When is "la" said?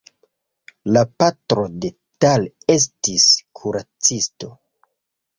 0.95-1.01